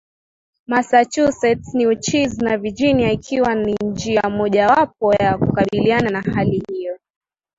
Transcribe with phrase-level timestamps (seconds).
[0.67, 6.99] massachusetts newcheze na virginia ikiwa ni njia moja wapo ya kukabiliana na hali hiyo